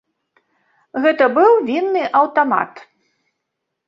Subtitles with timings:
[1.03, 2.73] Гэта быў вінны аўтамат.